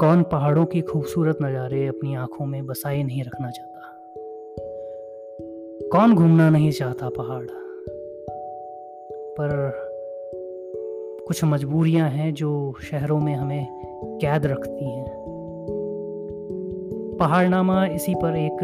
[0.00, 3.80] कौन पहाड़ों की खूबसूरत नज़ारे अपनी आँखों में बसाए नहीं रखना चाहता?
[5.92, 7.46] कौन घूमना नहीं चाहता पहाड़?
[9.40, 9.72] पर
[11.26, 13.66] कुछ मजबूरियाँ हैं जो शहरों में हमें
[14.04, 15.06] कैद रखती हैं।
[17.20, 18.58] पहाड़नामा इसी पर एक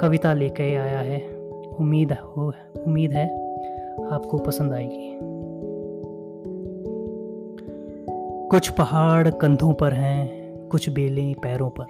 [0.00, 1.28] कविता लेके आया है।
[1.80, 2.52] उम्मीद हो,
[2.86, 3.26] उम्मीद है
[4.12, 5.33] आपको पसंद आएगी।
[8.54, 10.28] कुछ पहाड़ कंधों पर हैं,
[10.68, 11.86] कुछ बेलें पैरों पर।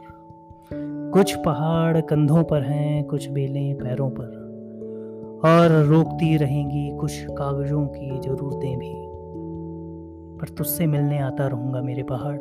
[1.10, 4.26] कुछ पहाड़ कंधों पर हैं, कुछ बेलें पैरों पर।
[5.44, 8.94] और रोकती रहेंगी कुछ कागजों की ज़रूरतें भी।
[10.40, 12.38] पर तुझसे मिलने आता रहूँगा मेरे पहाड़।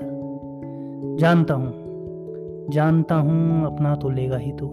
[1.17, 1.73] जानता हूँ
[2.69, 4.67] जानता हूँ, अपना तो लेगा ही तू।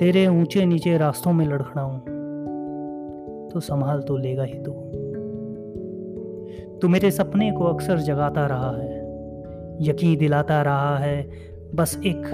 [0.00, 1.98] तेरे ऊँचे नीचे रास्तों में लड़खड़ाऊँ
[3.48, 4.72] तो संभाल तो लेगा ही तू।
[6.82, 8.94] तू मेरे सपने को अक्सर जगाता रहा है,
[9.82, 11.22] यकीन दिलाता रहा है,
[11.74, 12.26] बस एक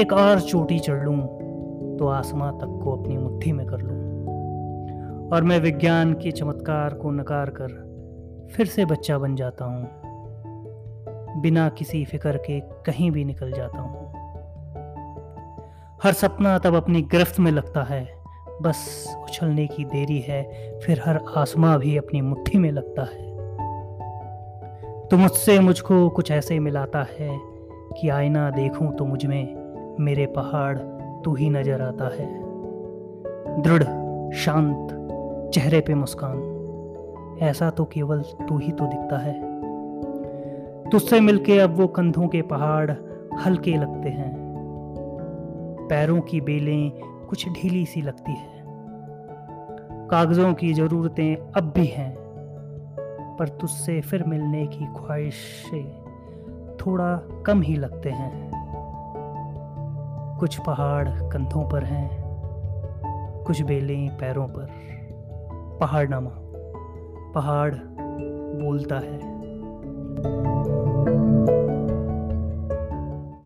[0.00, 1.18] एक और चोटी चढ़ लूँ
[1.98, 3.96] तो आसमां तक को अपनी मुट्ठी में कर लूँ।
[5.32, 7.76] और मैं विज्ञान के चमत्कार को नकार कर
[8.52, 9.88] फिर से बच्चा बन जाता हूँ,
[11.42, 14.06] बिना किसी फ़िक्र के कहीं भी निकल जाता हूँ।
[16.02, 18.06] हर सपना तब अपनी गिरफ्त में लगता है,
[18.62, 20.42] बस उछलने की देरी है,
[20.80, 23.27] फिर हर आसमां भी अपनी मुट्ठी में लगता है।
[25.10, 27.40] तो मुझसे मुझको कुछ ऐसे मिलाता है
[28.00, 29.54] कि आईना देखूँ तो मुझमें
[30.00, 30.78] मेरे पहाड़
[31.24, 32.40] तू ही नज़र आता है।
[33.62, 33.82] दृढ़,
[34.32, 34.88] शांत,
[35.54, 39.40] चेहरे पे मुस्कान। ऐसा तो केवल तू ही तो दिखता है।
[40.90, 42.90] तुझसे मिलके अब वो कंधों के पहाड़
[43.40, 44.36] हल्के लगते हैं।
[45.90, 46.90] पैरों की बेलें
[47.28, 48.64] कुछ ढीली सी लगती है।
[50.08, 52.27] कागजों की जरूरतें अब भी हैं।
[53.38, 56.04] पर तुझसे फिर मिलने की ख्वाहिशें
[56.80, 58.50] थोड़ा कम ही लगते हैं।
[60.40, 62.22] कुछ पहाड़ कंधों पर हैं,
[63.46, 64.68] कुछ बेलें पैरों पर।
[65.80, 66.30] पहाड़नामा,
[67.34, 69.37] पहाड़ बोलता है।